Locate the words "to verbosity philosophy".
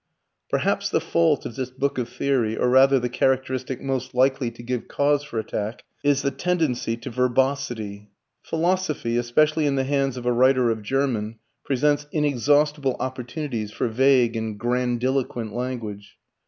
6.97-9.15